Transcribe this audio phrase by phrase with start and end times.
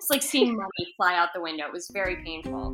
[0.00, 1.66] It's like seeing money fly out the window.
[1.66, 2.72] It was very painful.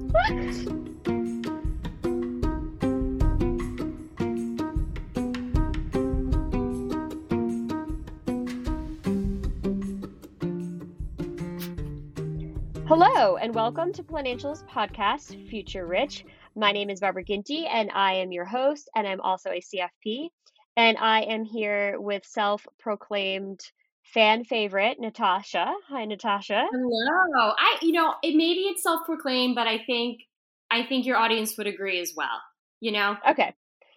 [12.87, 16.25] Hello, and welcome to Financials Podcast Future Rich.
[16.55, 20.29] My name is Barbara Ginty, and I am your host, and I'm also a CFP.
[20.77, 23.69] And I am here with self proclaimed
[24.13, 25.75] fan favorite, Natasha.
[25.89, 26.67] Hi, Natasha.
[26.71, 27.53] Hello.
[27.59, 30.23] I, you know, it maybe it's self-proclaimed, but I think,
[30.71, 32.41] I think your audience would agree as well.
[32.81, 33.17] You know.
[33.29, 33.55] Okay.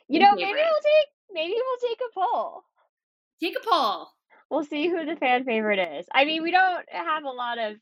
[0.08, 2.64] You know, maybe we'll take, maybe we'll take a poll.
[3.42, 4.08] Take a poll.
[4.50, 6.08] We'll see who the fan favorite is.
[6.12, 7.78] I mean, we don't have a lot of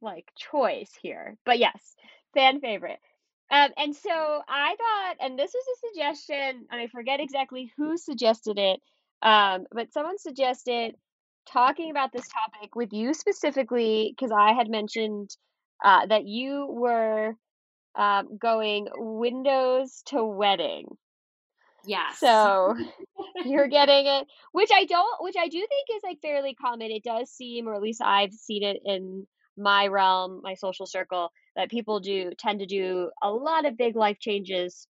[0.00, 1.96] like choice here, but yes,
[2.34, 2.98] fan favorite.
[3.50, 7.96] Um, and so I thought, and this was a suggestion, and I forget exactly who
[7.98, 8.80] suggested it,
[9.20, 10.94] um, but someone suggested
[11.50, 15.30] talking about this topic with you specifically because I had mentioned
[15.84, 17.34] uh, that you were
[17.94, 20.86] um, going windows to wedding.
[21.84, 22.18] Yes.
[22.18, 22.76] So
[23.44, 26.90] you're getting it, which I don't, which I do think is like fairly common.
[26.90, 29.26] It does seem, or at least I've seen it in
[29.56, 33.96] my realm, my social circle, that people do tend to do a lot of big
[33.96, 34.86] life changes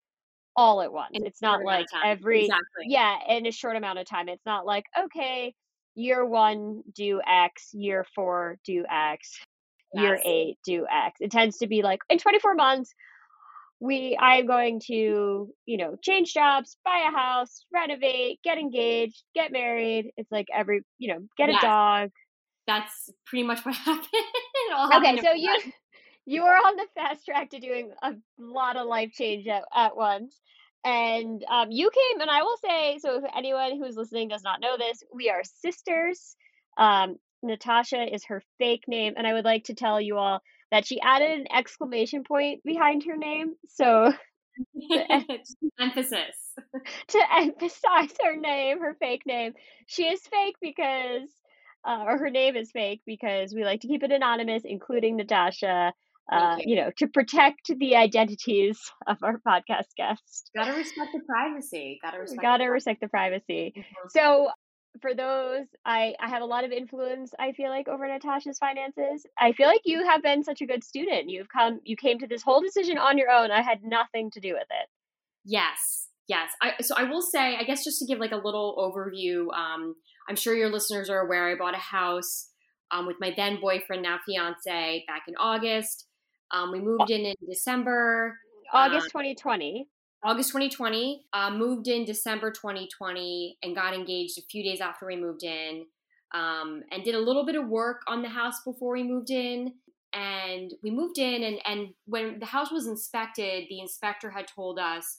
[0.54, 1.12] all at once.
[1.14, 2.84] It's not like every, Exactly.
[2.86, 4.28] yeah, in a short amount of time.
[4.28, 5.54] It's not like, okay,
[5.94, 9.38] year one, do X, year four, do X,
[9.94, 10.22] year Yes.
[10.25, 11.19] eight, do X.
[11.20, 12.94] It tends to be like, in 24 months,
[13.80, 19.22] we I am going to, you know, change jobs, buy a house, renovate, get engaged,
[19.34, 20.12] get married.
[20.16, 21.62] It's like every, you know, get Yes.
[21.62, 22.10] a dog.
[22.66, 24.06] That's pretty much what happened.
[24.94, 25.50] Okay, so you
[26.25, 29.97] you are on the fast track to doing a lot of life change at, at
[29.97, 30.41] once.
[30.84, 34.60] And um, you came, and I will say, so if anyone who's listening does not
[34.60, 36.37] know this, we are sisters.
[36.76, 40.87] Um, Natasha is her fake name, and I would like to tell you all that
[40.87, 43.54] she added an exclamation point behind her name.
[43.69, 44.12] So
[45.81, 46.37] Emphasis.
[47.09, 49.53] to emphasize her name, her fake name.
[49.87, 51.28] She is fake because,
[51.87, 55.93] uh, or her name is fake because we like to keep it anonymous, including Natasha,
[56.30, 60.50] uh, Thank you know, to protect the identities of our podcast guests.
[60.56, 61.98] Gotta respect the privacy.
[62.02, 62.42] Gotta respect.
[62.42, 63.72] Gotta the respect the privacy.
[63.74, 63.86] privacy.
[64.10, 64.50] So,
[65.00, 69.24] for those, I, I have a lot of influence, I feel like, over Natasha's finances.
[69.38, 71.30] I feel like you have been such a good student.
[71.30, 73.50] You've come, you came to this whole decision on your own.
[73.50, 74.88] I had nothing to do with it.
[75.44, 76.50] Yes, yes.
[76.60, 79.52] I, so I will say, I guess, just to give like a little overview.
[79.56, 79.94] Um,
[80.28, 81.48] I'm sure your listeners are aware.
[81.48, 82.50] I bought a house
[82.90, 86.06] um, with my then boyfriend, now fiance, back in August.
[86.52, 88.38] Um, we moved in in December,
[88.72, 89.88] August Uh, 2020.
[90.24, 91.26] August 2020.
[91.32, 95.86] Uh, moved in December 2020, and got engaged a few days after we moved in.
[96.32, 99.74] Um, and did a little bit of work on the house before we moved in.
[100.14, 104.78] And we moved in, and and when the house was inspected, the inspector had told
[104.78, 105.19] us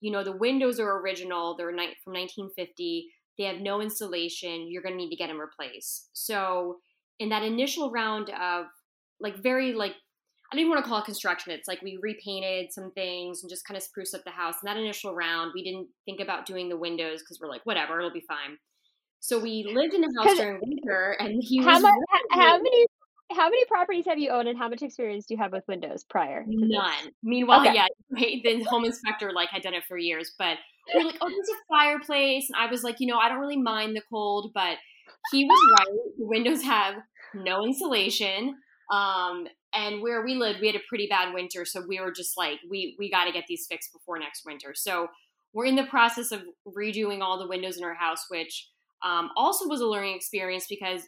[0.00, 4.82] you know the windows are original they're ni- from 1950 they have no insulation you're
[4.82, 6.78] going to need to get them replaced so
[7.20, 8.66] in that initial round of
[9.20, 9.94] like very like
[10.52, 13.50] i don't even want to call it construction it's like we repainted some things and
[13.50, 16.44] just kind of spruced up the house in that initial round we didn't think about
[16.46, 18.58] doing the windows because we're like whatever it'll be fine
[19.20, 21.92] so we lived in the house during winter and he How was much?
[22.32, 22.86] How many?
[23.30, 26.04] How many properties have you owned, and how much experience do you have with windows
[26.04, 26.44] prior?
[26.46, 27.12] None.
[27.22, 27.72] Meanwhile, Okay.
[27.72, 30.58] yeah, the home inspector like had done it for years, but
[30.92, 33.56] we're like, oh, there's a fireplace, and I was like, you know, I don't really
[33.56, 34.76] mind the cold, but
[35.30, 35.98] he was right.
[36.18, 36.96] The windows have
[37.32, 38.56] no insulation,
[38.90, 42.36] um, and where we lived, we had a pretty bad winter, so we were just
[42.36, 44.72] like, we we got to get these fixed before next winter.
[44.74, 45.08] So
[45.52, 48.68] we're in the process of redoing all the windows in our house, which
[49.04, 51.02] um, also was a learning experience because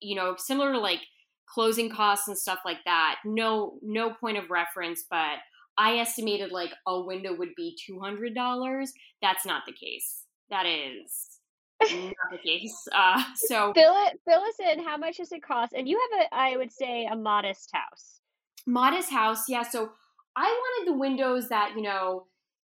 [0.00, 1.00] you know, similar to like
[1.46, 3.16] closing costs and stuff like that.
[3.24, 5.38] No, no point of reference, but
[5.76, 8.92] I estimated like a window would be two hundred dollars.
[9.22, 10.24] That's not the case.
[10.50, 11.39] That is
[11.80, 12.88] not the case.
[12.94, 14.84] Uh, so fill it, fill us in.
[14.84, 15.72] How much does it cost?
[15.72, 18.20] And you have a, I would say, a modest house.
[18.66, 19.62] Modest house, yeah.
[19.62, 19.90] So
[20.36, 22.26] I wanted the windows that you know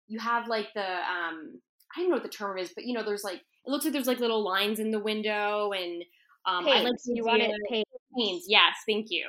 [0.06, 1.60] you have like the um
[1.96, 3.92] I don't know what the term is, but you know there's like it looks like
[3.92, 6.04] there's like little lines in the window and
[6.46, 6.80] um panes.
[6.80, 7.84] I like you want it panes.
[8.16, 8.44] panes.
[8.48, 9.26] Yes, thank you.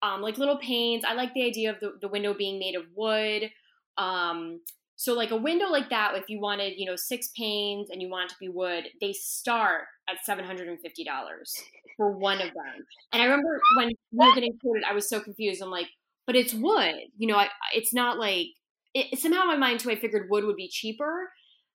[0.00, 1.04] Um, like little panes.
[1.04, 3.50] I like the idea of the, the window being made of wood.
[3.96, 4.60] Um,
[5.00, 8.10] so like a window like that, if you wanted, you know, six panes and you
[8.10, 11.54] want it to be wood, they start at seven hundred and fifty dollars
[11.96, 12.84] for one of them.
[13.12, 13.94] And I remember when we
[14.26, 15.62] were getting quoted, I was so confused.
[15.62, 15.86] I'm like,
[16.26, 17.36] but it's wood, you know.
[17.36, 18.46] I, it's not like
[18.92, 19.90] it, somehow in my mind too.
[19.92, 21.30] I figured wood would be cheaper.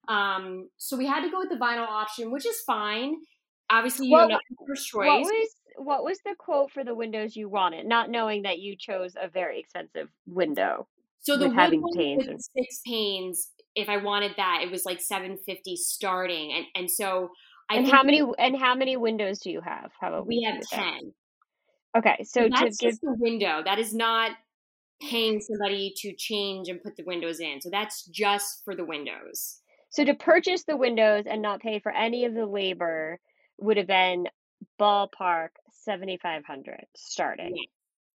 [0.09, 3.15] Um, so we had to go with the vinyl option, which is fine.
[3.69, 5.07] Obviously, you What- know, first choice.
[5.07, 7.85] What was what was the quote for the windows you wanted?
[7.85, 10.87] Not knowing that you chose a very expensive window.
[11.23, 15.75] So the having with six panes, if I wanted that, it was like seven fifty
[15.75, 17.31] starting, and and so
[17.69, 19.91] I and how many and how many windows do you have?
[19.99, 21.13] How about we have ten.
[21.97, 23.61] Okay, so to that's give just the window.
[23.63, 24.31] That is not
[25.01, 27.61] paying somebody to change and put the windows in.
[27.61, 29.59] So that's just for the windows.
[29.89, 33.19] so to purchase the windows and not pay for any of the labor
[33.59, 34.27] would have been
[34.79, 37.55] ballpark seventy five hundred starting.
[37.55, 37.63] Yeah.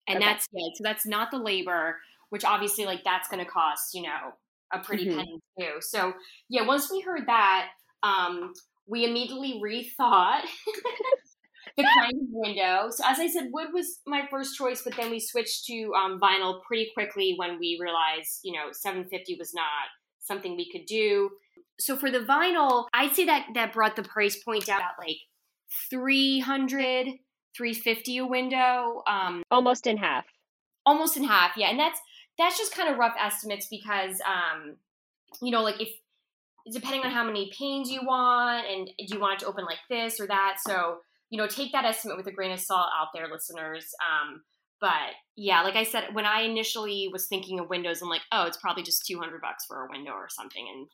[0.08, 0.26] And Okay.
[0.26, 0.68] that's yeah.
[0.76, 1.98] So that's not the labor,
[2.34, 4.34] which obviously like that's going to cost you know
[4.74, 5.18] a pretty Mhm.
[5.18, 5.74] penny too.
[5.82, 6.14] So
[6.50, 7.70] yeah, once we heard that,
[8.02, 8.54] um,
[8.88, 10.42] we immediately rethought
[11.78, 12.88] the kind of window.
[12.90, 16.20] So as I said, wood was my first choice, but then we switched to um,
[16.20, 19.86] vinyl pretty quickly when we realized you know 750 was not
[20.20, 21.30] something we could do.
[21.80, 25.18] So for the vinyl, I'd say that that brought the price point down at like
[25.90, 27.08] 300
[27.56, 30.26] 350 a window um Almost in half.
[30.86, 32.00] almost in half yeah and that's
[32.38, 34.76] that's just kind of rough estimates because um
[35.42, 35.90] you know like if
[36.72, 39.80] depending on how many panes you want and do you want it to open like
[39.90, 40.98] this or that so
[41.30, 44.42] you know take that estimate with a grain of salt out there listeners um
[44.80, 48.44] but yeah like i said when i initially was thinking of windows i'm like oh
[48.44, 50.88] it's probably just 200 bucks for a window or something and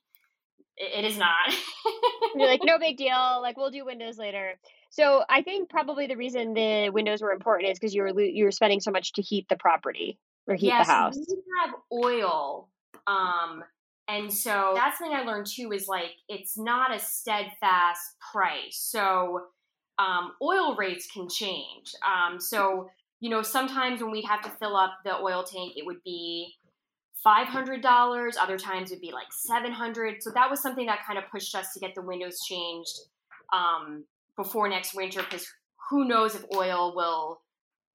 [0.77, 1.35] it, is not
[2.35, 3.39] You're like, no big deal.
[3.41, 4.53] Like, we'll do windows later.
[4.91, 8.45] So I think probably the reason the windows were important is because you were you
[8.45, 10.17] were spending so much to heat the property
[10.49, 11.17] or heat yes, the house.
[11.17, 12.67] we have oil.
[13.07, 13.63] Um,
[14.07, 18.77] and so that's something I learned too is like it's not a steadfast price.
[18.77, 19.43] So
[19.99, 21.93] um, oil rates can change.
[22.05, 25.85] Um, so you know sometimes when we'd have to fill up the oil tank, it
[25.85, 26.55] would be
[27.23, 28.35] five hundred dollars.
[28.35, 30.23] Other times it'd be like seven hundred.
[30.23, 32.99] So that was something that kind of pushed us to get the windows changed
[33.53, 34.05] um,
[34.35, 35.47] before next winter because
[35.89, 37.41] who knows if oil will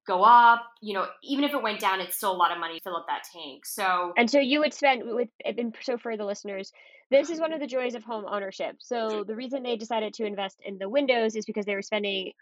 [0.07, 0.67] go up.
[0.81, 2.97] You know, even if it went down, it's still a lot of money to fill
[2.97, 3.67] up that tank.
[3.67, 6.73] So And so you would spend with and so for the listeners,
[7.11, 8.77] this is one of the joys of home ownership.
[8.81, 12.33] So the reason they decided to invest in the windows is because they were spending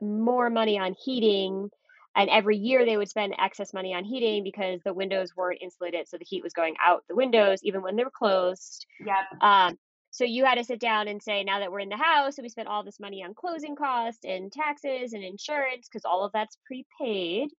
[0.00, 1.70] more money on heating
[2.16, 6.08] and every year they would spend excess money on heating because the windows weren't insulated
[6.08, 8.86] so the heat was going out the windows even when they were closed.
[9.04, 9.78] yeah, Um
[10.18, 12.44] so you had to sit down and say now that we're in the house and
[12.44, 16.32] we spent all this money on closing costs and taxes and insurance because all of
[16.32, 17.50] that's prepaid,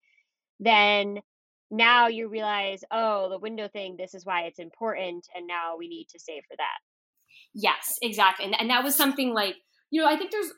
[0.59, 1.19] then
[1.71, 5.87] now you realize, oh, the window thing, this is why it's important, and now we
[5.87, 6.79] need to save for that.
[7.53, 8.43] Yes, exactly.
[8.43, 9.55] And, and that was something like,
[9.89, 10.51] you know, I think there's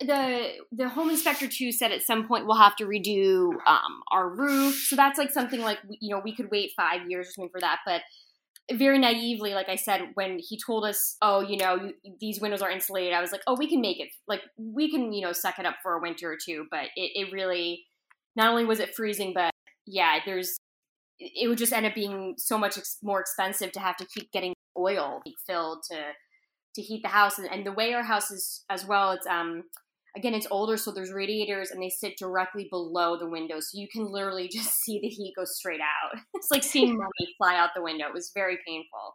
[0.00, 4.28] the the home inspector too said at some point we'll have to redo um, our
[4.28, 4.74] roof.
[4.88, 7.60] So that's like something like you know we could wait five years or something for
[7.60, 7.78] that.
[7.86, 8.02] But
[8.72, 12.70] very naively, like I said, when he told us, oh, you know, these windows are
[12.70, 14.08] insulated, I was like, oh, we can make it.
[14.26, 16.66] Like we can, you know, suck it up for a winter or two.
[16.70, 17.84] But it, it really,
[18.34, 19.50] not only was it freezing, but
[19.86, 20.56] yeah, there's
[21.18, 24.30] it would just end up being so much ex- more expensive to have to keep
[24.32, 25.96] getting oil filled to
[26.74, 29.62] to heat the house and, and the way our house is as well it's um
[30.16, 33.88] again it's older so there's radiators and they sit directly below the window so you
[33.88, 36.18] can literally just see the heat go straight out.
[36.34, 38.06] It's like seeing money fly out the window.
[38.06, 39.14] It was very painful.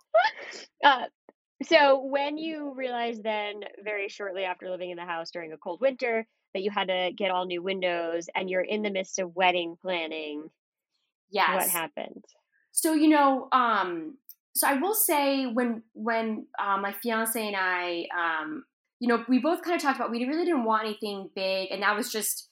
[0.84, 1.06] Uh,
[1.64, 5.80] so when you realized then, very shortly after living in the house during a cold
[5.80, 9.36] winter, that you had to get all new windows, and you're in the midst of
[9.36, 10.50] wedding planning,
[11.30, 11.50] yes.
[11.56, 12.26] what happened?
[12.72, 14.18] So you know, um,
[14.56, 18.64] so I will say when when uh, my fiance and I, um,
[19.02, 21.82] you know, we both kind of talked about we really didn't want anything big, and
[21.82, 22.50] that was just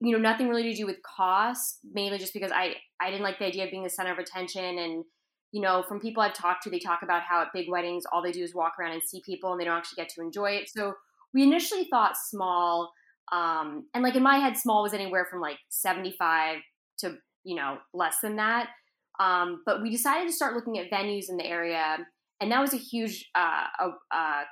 [0.00, 3.38] you know nothing really to do with cost, mainly just because I I didn't like
[3.38, 5.04] the idea of being the center of attention, and
[5.52, 8.22] you know, from people I've talked to, they talk about how at big weddings all
[8.22, 10.50] they do is walk around and see people, and they don't actually get to enjoy
[10.50, 10.68] it.
[10.68, 10.94] So
[11.32, 12.90] we initially thought small.
[13.30, 16.58] Um, and like in my head, small was anywhere from like 75
[17.00, 18.70] to, you know, less than that.
[19.20, 21.98] Um, but we decided to start looking at venues in the area.
[22.40, 23.64] And that was a huge uh,
[24.10, 24.42] uh,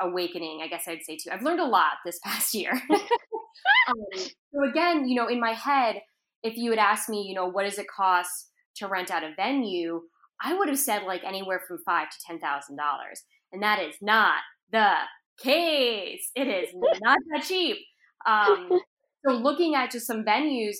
[0.00, 1.30] awakening, I guess I'd say too.
[1.30, 2.72] I've learned a lot this past year.
[2.92, 6.00] um, so again, you know, in my head,
[6.42, 9.32] if you had asked me, you know, what does it cost to rent out a
[9.36, 10.02] venue,
[10.42, 13.22] I would have said like anywhere from five to ten thousand dollars,
[13.52, 14.38] and that is not
[14.70, 14.94] the
[15.38, 16.30] case.
[16.34, 16.70] It is
[17.02, 17.78] not that cheap.
[18.26, 18.80] Um,
[19.26, 20.76] so looking at just some venues,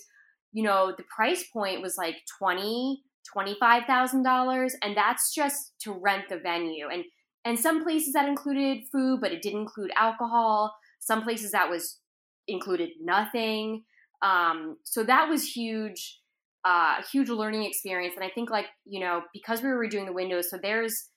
[0.52, 3.02] you know, the price point was like twenty,
[3.32, 6.88] twenty-five thousand dollars, and that's just to rent the venue.
[6.88, 7.04] And
[7.44, 10.74] and some places that included food, but it didn't include alcohol.
[11.00, 11.98] Some places that was
[12.46, 13.84] included nothing.
[14.22, 16.20] Um, so that was huge,
[16.64, 18.14] uh, huge learning experience.
[18.16, 21.08] And I think like you know because we were redoing the windows, so there's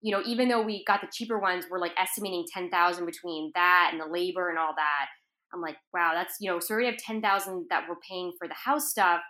[0.00, 3.50] you know even though we got the cheaper ones, we're like estimating ten thousand between
[3.54, 5.06] that and the labor and all that.
[5.52, 8.46] I'm like, wow, that's you know, so we have ten thousand that we're paying for
[8.46, 9.20] the house stuff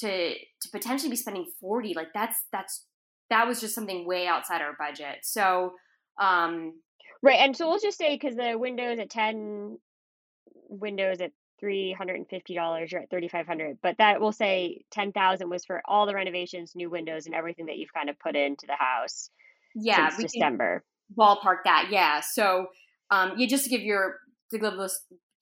[0.00, 1.94] to to potentially be spending forty.
[1.94, 2.84] Like that's that's
[3.30, 5.18] that was just something way outside our budget.
[5.22, 5.72] So
[6.20, 6.74] um
[7.22, 9.78] right, and so we'll just say because the windows at ten
[10.68, 13.78] windows at three hundred and fifty dollars, you're at thirty five hundred.
[13.82, 17.66] But that will say ten thousand was for all the renovations, new windows, and everything
[17.66, 19.30] that you've kind of put into the house.
[19.74, 20.84] Yeah, since December.
[21.16, 22.20] Ballpark that, yeah.
[22.20, 22.66] So
[23.10, 24.16] um, yeah, just to give your
[24.50, 24.90] to give the,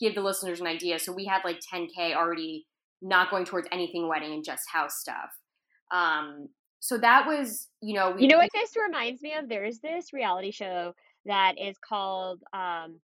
[0.01, 0.99] give the listeners an idea.
[0.99, 2.67] So we had like 10k already
[3.03, 5.31] not going towards anything wedding and just house stuff.
[5.93, 6.49] Um,
[6.87, 9.49] so that was, you know, we, you know what this reminds me of?
[9.49, 13.01] There's this reality show that is called um,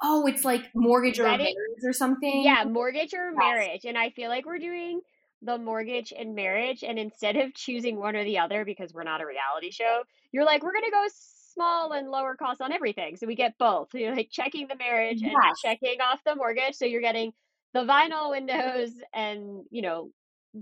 [0.00, 2.42] oh, it's like mortgage or marriage or something.
[2.44, 3.36] Yeah, mortgage or yes.
[3.36, 3.84] marriage.
[3.84, 5.00] And I feel like we're doing
[5.42, 6.84] the mortgage and marriage.
[6.84, 10.44] And instead of choosing one or the other, because we're not a reality show, you're
[10.44, 11.06] like, we're going to go
[11.54, 13.16] small and lower cost on everything.
[13.16, 13.88] So we get both.
[13.90, 15.32] So you're like checking the marriage yes.
[15.34, 16.76] and checking off the mortgage.
[16.76, 17.32] So you're getting
[17.74, 20.10] the vinyl windows and, you know,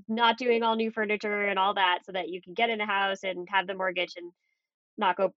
[0.08, 2.86] not doing all new furniture and all that so that you can get in a
[2.86, 4.32] house and have the mortgage and
[4.96, 5.32] not go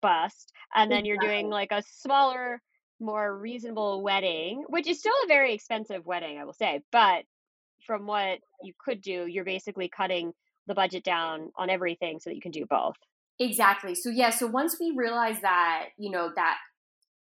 [0.00, 0.52] bust.
[0.74, 2.60] And then you're doing like a smaller
[3.00, 6.80] more reasonable wedding, which is still a very expensive wedding, I will say.
[6.92, 7.24] But
[7.86, 10.32] from what you could do, you're basically cutting
[10.66, 12.96] the budget down on everything so that you can do both.
[13.38, 13.94] Exactly.
[13.94, 16.58] So yeah, so once we realized that, you know, that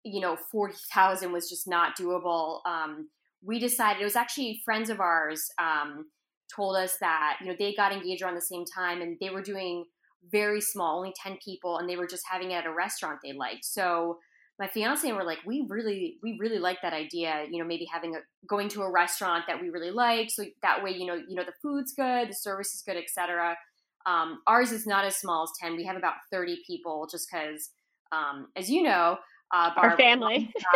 [0.02, 3.08] you know, 40,000 was just not doable, um
[3.42, 6.06] we decided it was actually friends of ours um
[6.54, 9.42] told us that, you know, they got engaged around the same time and they were
[9.42, 9.84] doing
[10.30, 13.32] very small, only 10 people and they were just having it at a restaurant they
[13.32, 13.64] liked.
[13.64, 14.18] So
[14.58, 17.46] my fiance and we're like, we really, we really like that idea.
[17.50, 20.84] You know, maybe having a going to a restaurant that we really like, so that
[20.84, 23.56] way, you know, you know, the food's good, the service is good, etc.
[24.04, 25.76] Um, ours is not as small as ten.
[25.76, 27.70] We have about thirty people, just because,
[28.12, 29.18] um, as you know,
[29.52, 30.52] uh, our, family.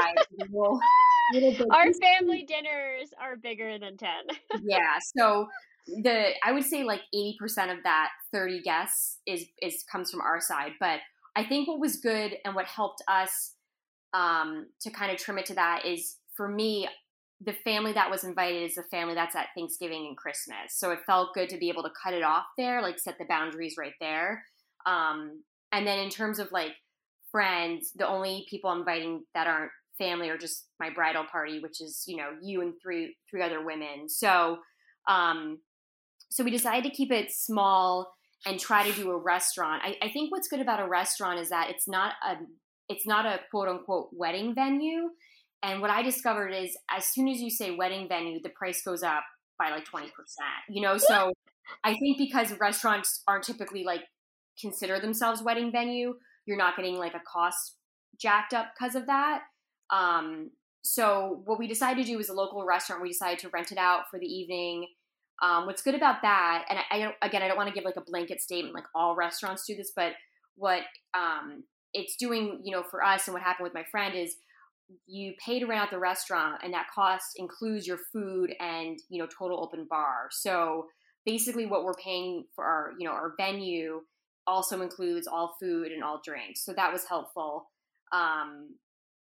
[1.71, 4.25] our family dinners are bigger than ten.
[4.63, 5.47] yeah, so
[5.87, 10.21] the I would say like eighty percent of that thirty guests is is comes from
[10.21, 11.01] our side, but
[11.37, 13.55] I think what was good and what helped us
[14.13, 16.89] um, to kind of trim it to that is for me,
[17.41, 20.79] the family that was invited is the family that's at Thanksgiving and Christmas.
[20.79, 23.25] So it felt good to be able to cut it off there, like set the
[23.25, 24.45] boundaries right there.
[24.87, 26.73] Um, and then in terms of like
[27.35, 31.81] friends, the only people I'm inviting that aren't family are just my bridal party, which
[31.81, 34.09] is you know you and three three other women.
[34.09, 34.59] So
[35.09, 35.59] um,
[36.31, 38.13] so we decided to keep it small
[38.47, 39.83] and try to do a restaurant.
[39.85, 42.37] I, I think what's good about a restaurant is that it's not a
[42.89, 45.11] it's not a quote unquote wedding venue.
[45.65, 49.03] And what I discovered is as soon as you say wedding venue, the price goes
[49.03, 49.25] up
[49.59, 50.09] by like 20%.
[50.69, 51.33] You know, so
[51.83, 54.03] I think because restaurants aren't typically like
[54.61, 56.15] consider themselves wedding venue,
[56.47, 57.77] you're not getting like a cost
[58.21, 59.43] jacked up because of that.
[59.91, 60.51] Um,
[60.83, 63.03] so what we decided to do was a local restaurant.
[63.03, 64.87] We decided to rent it out for the evening.
[65.43, 67.97] Um, what's good about that, and I, I again, I don't want to give like
[67.97, 70.13] a blanket statement like all restaurants do this, but
[70.57, 70.83] what
[71.13, 74.37] um, it's doing, you know, for us and what happened with my friend is
[75.07, 79.21] you pay to rent out the restaurant and that cost includes your food and, you
[79.21, 80.29] know, total open bar.
[80.31, 80.87] So
[81.25, 84.01] basically what we're paying for our, you know, our venue
[84.47, 86.65] also includes all food and all drinks.
[86.65, 87.71] So that was helpful.
[88.13, 88.77] Um,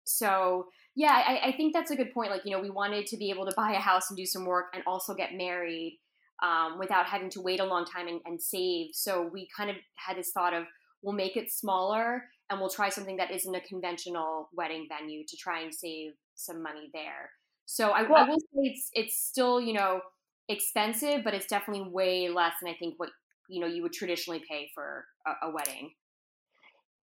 [0.05, 2.31] so yeah, I, I think that's a good point.
[2.31, 4.45] Like, you know, we wanted to be able to buy a house and do some
[4.45, 5.99] work and also get married
[6.41, 8.87] um, without having to wait a long time and, and save.
[8.93, 10.63] So we kind of had this thought of,
[11.01, 15.37] we'll make it smaller and we'll try something that isn't a conventional wedding venue to
[15.37, 17.29] try and save some money there.
[17.65, 20.01] So I, well, I will say it's it's still you know
[20.47, 23.09] expensive, but it's definitely way less than I think what
[23.49, 25.91] you know you would traditionally pay for a, a wedding.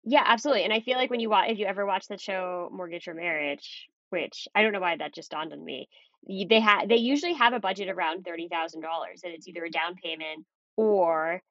[0.03, 0.63] Yeah, absolutely.
[0.63, 3.13] And I feel like when you watch, if you ever watch the show Mortgage or
[3.13, 5.87] Marriage, which I don't know why that just dawned on me.
[6.27, 9.71] They have they usually have a budget around thirty thousand dollars, and it's either a
[9.71, 10.45] down payment
[10.75, 11.41] or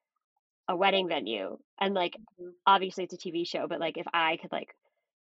[0.67, 1.57] a wedding venue.
[1.79, 2.53] And like, Mhm.
[2.65, 4.75] obviously it's a TV show, but like if I could like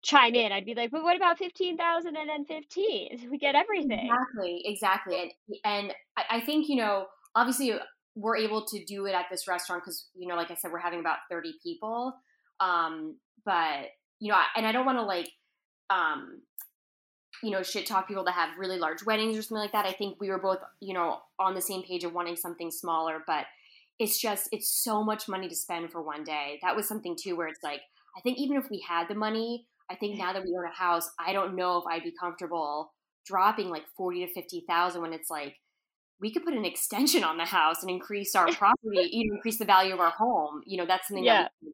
[0.03, 3.27] chime in, I'd be like, but what about fifteen thousand and then fifteen?
[3.31, 4.09] We get everything.
[4.11, 5.19] Exactly, exactly.
[5.21, 5.31] And
[5.65, 7.73] and I, I think, you know, obviously
[8.19, 10.79] we're able to do it at this restaurant because, you know, like I said, we're
[10.79, 12.13] having about 30 people.
[12.59, 13.88] Um, but,
[14.19, 15.31] you know, I- and I don't want to like,
[15.89, 16.41] um,
[17.41, 19.85] you know, shit talk people that have really large weddings or something like that.
[19.85, 23.23] I think we were both, you know, on the same page of wanting something smaller,
[23.25, 23.45] but
[23.97, 26.59] it's just, it's so much money to spend for one day.
[26.61, 27.81] That was something too where it's like,
[28.17, 30.75] I think even if we had the money, I think now that we own a
[30.75, 32.93] house, I don't know if I'd be comfortable
[33.25, 35.55] dropping like 40 to 50,000 when it's like,
[36.21, 39.57] we could put an extension on the house and increase our property, you know, increase
[39.57, 40.61] the value of our home.
[40.65, 41.43] You know, that's something Yeah.
[41.43, 41.71] that we,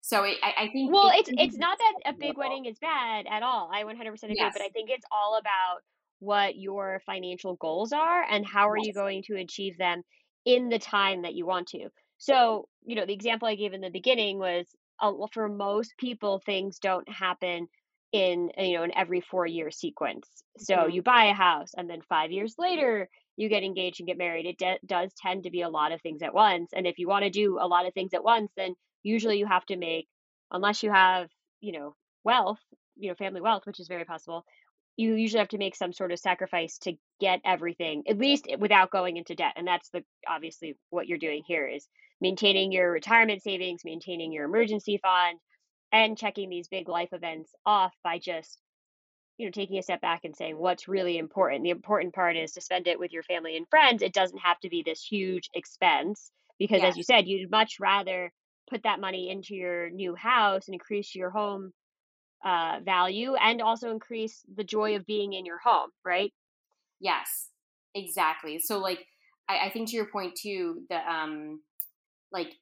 [0.00, 2.78] so it, I, I think Well, it- it's it's not that a big wedding is
[2.78, 3.70] bad at all.
[3.72, 4.52] I 100% agree, Yes.
[4.54, 5.80] but I think it's all about
[6.20, 10.02] what your financial goals are and how are you going to achieve them
[10.44, 11.88] in the time that you want to.
[12.18, 14.66] So, you know, the example I gave in the beginning was
[15.02, 17.66] uh, well, for most people things don't happen
[18.12, 20.28] in you know an every 4 year sequence.
[20.58, 20.92] So, Mhm.
[20.92, 24.46] you buy a house and then 5 years later you get engaged and get married.
[24.46, 26.70] It de- does tend to be a lot of things at once.
[26.72, 29.46] And if you want to do a lot of things at once, then usually you
[29.46, 30.08] have to make
[30.50, 31.28] unless you have,
[31.60, 31.94] you know,
[32.24, 32.60] wealth,
[32.96, 34.44] you know, family wealth, which is very possible,
[34.96, 38.90] you usually have to make some sort of sacrifice to get everything, at least without
[38.90, 39.52] going into debt.
[39.56, 41.86] And that's the obviously what you're doing here is
[42.20, 45.38] maintaining your retirement savings, maintaining your emergency fund,
[46.04, 48.58] and checking these big life events off by just
[49.38, 51.62] you know taking a step back and saying what's really important?
[51.62, 54.02] The important part is to spend it with your family and friends.
[54.02, 58.32] It doesn't have to be this huge expense because as you said you'd much rather
[58.68, 61.72] put that money into your new house and increase your home
[62.44, 66.32] uh, value and also increase the joy of being in your home right?
[67.00, 67.50] Yes,
[67.94, 68.58] exactly.
[68.58, 69.04] So like
[69.48, 71.60] I, I think to your point too, the um
[72.32, 72.52] like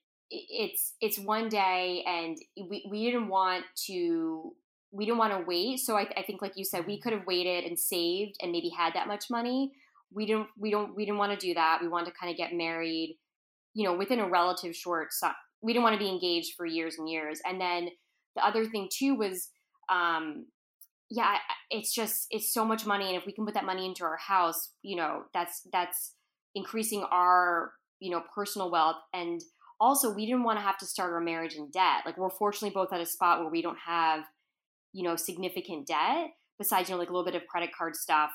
[0.50, 2.36] it's it's one day and
[2.68, 4.52] we, we didn't want to
[4.92, 5.80] we didn't want to wait.
[5.80, 8.68] So I, I think like you said, we could have waited and saved and maybe
[8.68, 9.72] had that much money.
[10.12, 11.78] We didn't we don't we didn't want to do that.
[11.80, 13.18] We wanted to kind of get married,
[13.74, 15.30] you know, within a relative short so
[15.62, 17.40] we didn't want to be engaged for years and years.
[17.44, 17.88] And then
[18.37, 19.48] the other thing too was
[19.88, 20.46] um
[21.11, 21.37] yeah,
[21.70, 24.16] it's just it's so much money, and if we can put that money into our
[24.16, 26.14] house, you know, that's that's
[26.54, 29.40] increasing our you know personal wealth, and
[29.85, 32.03] also we didn't want to have to start our marriage in debt.
[32.07, 34.25] Like we're fortunately both at a spot where we don't have
[34.92, 38.31] you know significant debt besides you know like a little bit of credit card stuff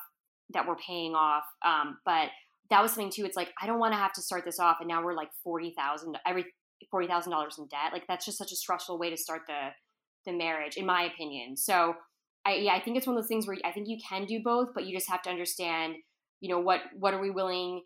[0.53, 1.43] that we're paying off.
[1.65, 2.29] Um, but
[2.69, 3.25] that was something too.
[3.25, 5.29] It's like I don't want to have to start this off, and now we're like
[5.43, 6.45] forty thousand every
[6.91, 7.91] forty thousand dollars in debt.
[7.91, 9.69] Like that's just such a stressful way to start the
[10.25, 11.57] the marriage, in my opinion.
[11.57, 11.95] So
[12.45, 14.39] I yeah, I think it's one of those things where I think you can do
[14.43, 15.95] both, but you just have to understand,
[16.41, 17.81] you know, what what are we willing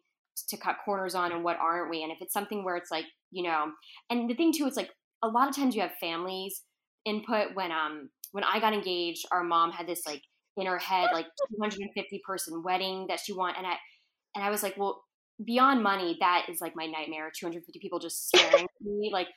[0.50, 2.04] to cut corners on and what aren't we?
[2.04, 3.72] And if it's something where it's like, you know,
[4.10, 4.92] and the thing too, it's like
[5.24, 6.62] a lot of times you have families
[7.06, 10.22] input when um when I got engaged, our mom had this like
[10.58, 11.26] in her head like
[11.58, 13.76] 250 person wedding that she want and I
[14.36, 15.04] and I was like, well,
[15.46, 17.32] beyond money, that is like my nightmare.
[17.38, 19.28] 250 people just staring at me like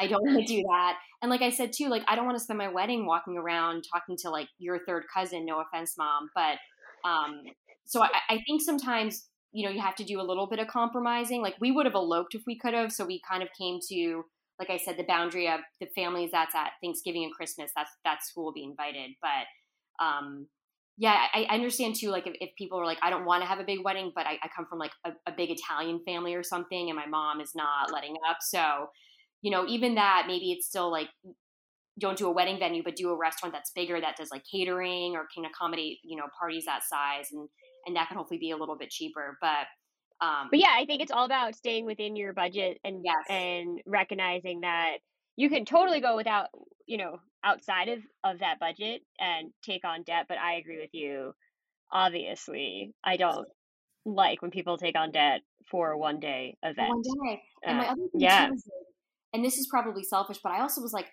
[0.00, 0.96] I don't want to do that.
[1.22, 3.84] And like I said too, like I don't want to spend my wedding walking around
[3.92, 5.44] talking to like your third cousin.
[5.44, 6.58] No offense, mom, but
[7.08, 7.42] um,
[7.84, 10.68] so I, I think sometimes you know you have to do a little bit of
[10.68, 11.42] compromising.
[11.42, 14.24] Like we would have eloped if we could have, so we kind of came to
[14.60, 17.70] like I said, the boundary of the families that's at Thanksgiving and Christmas.
[17.74, 19.12] That's that's who will be invited.
[19.22, 20.48] But um,
[20.98, 22.10] yeah, I, I understand too.
[22.10, 24.26] Like if, if people are like, I don't want to have a big wedding, but
[24.26, 27.40] I, I come from like a, a big Italian family or something, and my mom
[27.40, 28.36] is not letting up.
[28.42, 28.90] So
[29.42, 31.08] you know, even that, maybe it's still like
[31.98, 35.14] don't do a wedding venue, but do a restaurant that's bigger that does like catering
[35.14, 37.48] or can accommodate, you know, parties that size and
[37.86, 39.38] and that can hopefully be a little bit cheaper.
[39.40, 39.66] But
[40.20, 43.26] um but yeah i think it's all about staying within your budget and Yes.
[43.28, 44.98] and recognizing that
[45.36, 46.48] you can totally go without
[46.86, 50.90] you know outside of of that budget and take on debt but i agree with
[50.92, 51.32] you
[51.92, 53.48] obviously i don't
[54.04, 57.42] like when people take on debt for a one day event one day.
[57.66, 58.52] And my Uh, other thing yeah too
[59.32, 61.06] and this is probably selfish, but I also was like,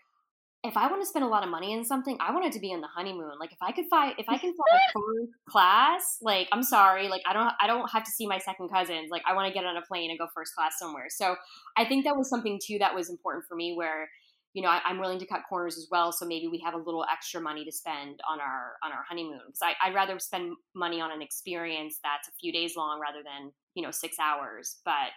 [0.68, 2.60] if I want to spend a lot of money in something, I want it to
[2.60, 3.32] be on the honeymoon.
[3.40, 7.22] Like if I could fly, if I can fly first class, like I'm sorry, like
[7.26, 9.10] I don't, I don't have to see my second cousins.
[9.10, 11.08] Like I want to get on a plane and go first class somewhere.
[11.10, 11.36] So
[11.78, 14.10] I think that was something too that was important for me, where
[14.54, 16.12] you know I, I'm willing to cut corners as well.
[16.12, 19.42] So maybe we have a little extra money to spend on our on our honeymoon
[19.48, 23.52] because I'd rather spend money on an experience that's a few days long rather than
[23.74, 24.78] you know six hours.
[24.84, 25.12] But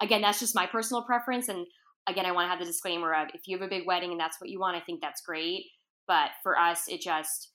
[0.00, 1.66] again, that's just my personal preference and
[2.08, 4.20] again, I want to have the disclaimer of if you have a big wedding and
[4.20, 5.66] that's what you want, I think that's great.
[6.06, 7.52] But for us, it just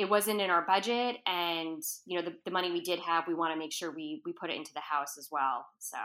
[0.00, 3.34] it wasn't in our budget and you know the, the money we did have we
[3.34, 5.98] want to make sure we we put it into the house as well so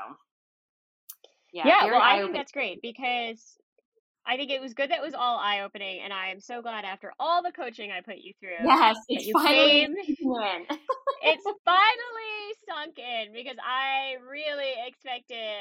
[1.53, 3.57] yeah, yeah well i think that's great because
[4.27, 6.59] I think it was good that it was all eye opening, and I am so
[6.59, 8.65] glad after all the coaching I put you through.
[8.65, 9.93] Yes, it's finally came,
[11.21, 15.53] it's finally sunk in because I really expected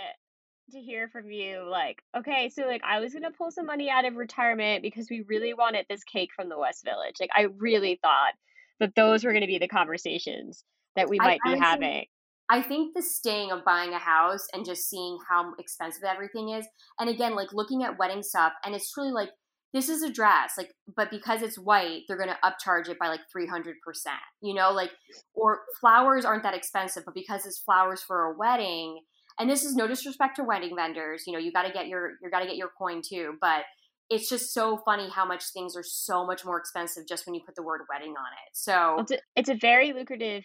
[0.73, 1.67] to hear from you.
[1.69, 5.25] Like, okay, so like I was gonna pull some money out of retirement because we
[5.29, 7.17] really wanted this cake from the West Village.
[7.21, 8.35] Like, I really thought
[8.81, 10.65] that those were gonna be the conversations
[10.97, 12.05] that we might I, be having.
[12.51, 16.67] I think the sting of buying a house and just seeing how expensive everything is,
[16.99, 19.31] and again, like looking at wedding stuff, and it's really like
[19.73, 23.21] this is a dress, like, but because it's white, they're gonna upcharge it by like
[23.31, 24.91] three hundred percent, you know, like,
[25.35, 29.01] or flowers aren't that expensive, but because it's flowers for a wedding,
[29.39, 32.13] and this is no disrespect to wedding vendors, you know, you got to get your
[32.23, 33.63] you got to get your coin too, but
[34.11, 37.41] it's just so funny how much things are so much more expensive just when you
[37.45, 38.51] put the word wedding on it.
[38.53, 40.45] So it's a, it's a very lucrative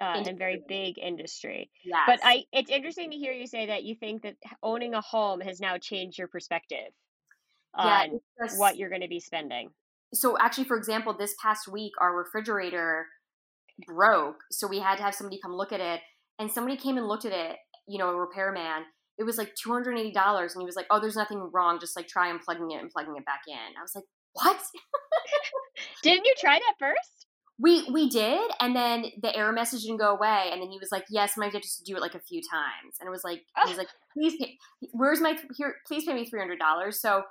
[0.00, 1.70] uh, and very big industry.
[1.84, 2.02] Yes.
[2.06, 5.40] But I, it's interesting to hear you say that you think that owning a home
[5.40, 6.92] has now changed your perspective
[7.74, 9.70] on yeah, just, what you're going to be spending.
[10.14, 13.06] So actually, for example, this past week, our refrigerator
[13.86, 16.00] broke, so we had to have somebody come look at it,
[16.38, 17.56] and somebody came and looked at it.
[17.86, 18.84] You know, a repairman.
[19.18, 21.78] It was like two hundred eighty dollars, and he was like, "Oh, there's nothing wrong.
[21.80, 24.60] Just like try unplugging it and plugging it back in." I was like, "What?"
[26.02, 27.26] Didn't you try that first?
[27.58, 30.90] We we did, and then the error message didn't go away, and then he was
[30.92, 33.70] like, "Yes, my just do it like a few times," and it was like, he
[33.70, 34.58] was like, "Please pay,
[34.92, 35.76] where's my here?
[35.86, 37.22] Please pay me three hundred dollars." So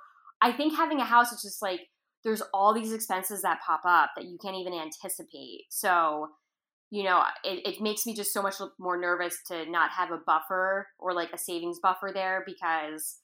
[0.41, 1.81] I think having a house is just like
[2.23, 5.65] there's all these expenses that pop up that you can't even anticipate.
[5.69, 6.29] So
[6.95, 10.17] you know, it, it makes me just so much more nervous to not have a
[10.25, 13.17] buffer or like a savings buffer there because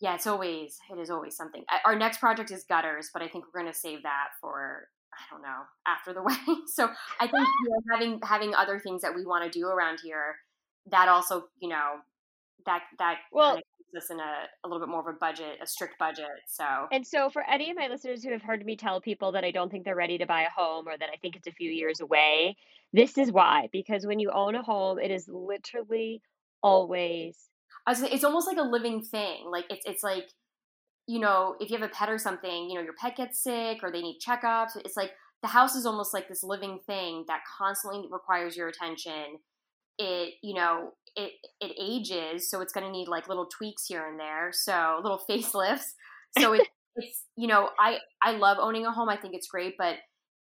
[0.00, 1.64] yeah, it's always it is always something.
[1.84, 5.30] Our next project is gutters, but I think we're going to save that for I
[5.30, 6.62] don't know after the wedding.
[6.66, 6.88] So
[7.20, 10.36] I think you know, having having other things that we want to do around here,
[10.90, 11.96] that also you know
[12.66, 15.18] that that well kind of keeps us in a, a little bit more of a
[15.18, 16.26] budget, a strict budget.
[16.46, 19.44] So and so for any of my listeners who have heard me tell people that
[19.44, 21.52] I don't think they're ready to buy a home or that I think it's a
[21.52, 22.56] few years away,
[22.92, 23.68] this is why.
[23.72, 26.22] Because when you own a home, it is literally
[26.62, 27.36] always.
[27.86, 29.44] It's almost like a living thing.
[29.50, 30.26] Like it's it's like
[31.06, 33.80] you know, if you have a pet or something, you know, your pet gets sick
[33.82, 35.12] or they need checkups, it's like
[35.42, 39.38] the house is almost like this living thing that constantly requires your attention.
[39.98, 44.06] It, you know, it it ages, so it's going to need like little tweaks here
[44.06, 45.92] and there, so little facelifts.
[46.38, 49.08] So it, it's, you know, I I love owning a home.
[49.08, 49.96] I think it's great, but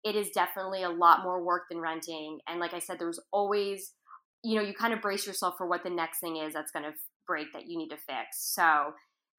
[0.05, 2.39] it is definitely a lot more work than renting.
[2.49, 3.93] And like I said, there's always,
[4.43, 6.85] you know, you kind of brace yourself for what the next thing is that's going
[6.85, 6.93] to
[7.27, 8.55] break that you need to fix.
[8.55, 8.95] So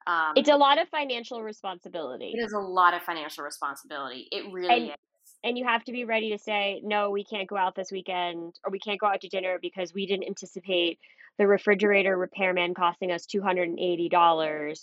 [0.07, 2.33] um, it's a lot of financial responsibility.
[2.35, 4.27] It is a lot of financial responsibility.
[4.31, 4.95] It really and, is.
[5.43, 8.53] And you have to be ready to say, no, we can't go out this weekend
[8.63, 10.99] or we can't go out to dinner because we didn't anticipate
[11.39, 14.67] the refrigerator repairman costing us $280.
[14.67, 14.79] Yes.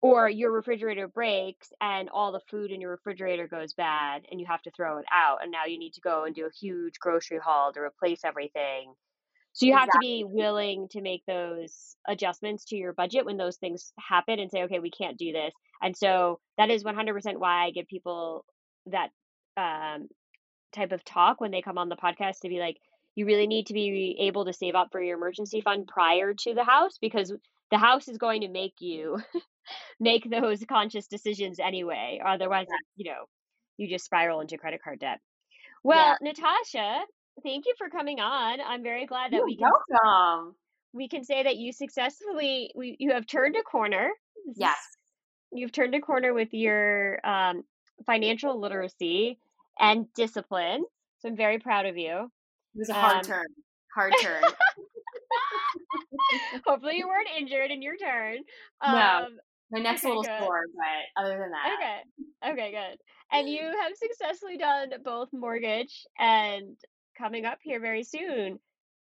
[0.00, 4.46] Or your refrigerator breaks and all the food in your refrigerator goes bad and you
[4.46, 5.42] have to throw it out.
[5.42, 8.94] And now you need to go and do a huge grocery haul to replace everything
[9.54, 13.56] so you have to be willing to make those adjustments to your budget when those
[13.56, 15.54] things happen and say, okay, we can't do this.
[15.80, 18.44] And so that is 100% why I give people
[18.86, 19.10] that
[19.56, 20.08] um,
[20.72, 22.78] type of talk when they come on the podcast to be like,
[23.14, 26.54] you really need to be able to save up for your emergency fund prior to
[26.54, 27.32] the house because
[27.70, 29.20] the house is going to make you
[30.00, 32.20] make those conscious decisions anyway.
[32.24, 32.76] Otherwise, yeah.
[32.96, 33.24] you know,
[33.76, 35.20] you just spiral into credit card debt.
[35.82, 36.32] Well, yeah.
[36.32, 37.04] Natasha,
[37.42, 38.60] thank you for coming on.
[38.60, 40.54] I'm very glad that You're we can welcome.
[40.92, 44.10] we can say that you successfully we you have turned a corner.
[44.56, 44.76] Yes.
[45.52, 47.62] You've turned a corner with your um,
[48.06, 49.38] financial literacy
[49.78, 50.84] and discipline.
[51.18, 52.30] So I'm very proud of you.
[52.74, 53.46] It was a hard um, turn.
[53.94, 54.42] Hard turn.
[56.66, 58.38] Hopefully you weren't injured in your turn.
[58.80, 59.26] Um, no.
[59.70, 60.40] My next okay, little good.
[60.40, 61.72] sore, but other than that.
[61.74, 62.52] Okay.
[62.52, 62.98] Okay, good.
[63.32, 66.76] And you have successfully done both mortgage and
[67.16, 68.58] coming up here very soon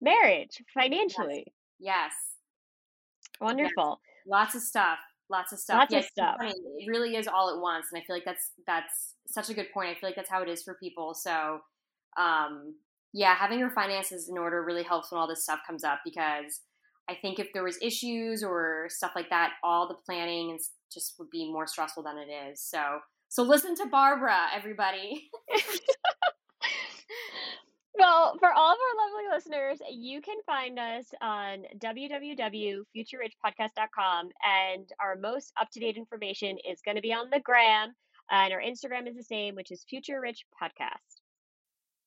[0.00, 1.46] marriage financially.
[1.78, 2.10] Yes.
[2.10, 3.40] yes.
[3.40, 4.00] Wonderful.
[4.04, 4.30] Yes.
[4.30, 4.98] Lots of stuff.
[5.32, 5.78] Lots of stuff.
[5.78, 6.36] Lots of stuff.
[6.40, 7.86] It really is all at once.
[7.90, 9.88] And I feel like that's that's such a good point.
[9.88, 11.14] I feel like that's how it is for people.
[11.14, 11.60] So
[12.18, 12.74] um
[13.14, 16.60] yeah, having your finances in order really helps when all this stuff comes up because
[17.08, 20.58] I think if there was issues or stuff like that, all the planning
[20.92, 22.60] just would be more stressful than it is.
[22.60, 25.30] So so listen to Barbara, everybody.
[28.02, 34.30] Well, for all of our lovely listeners, you can find us on www.futurerichpodcast.com.
[34.44, 37.94] and our most up to date information is going to be on the gram.
[38.28, 41.21] and our Instagram is the same, which is Future Rich Podcast.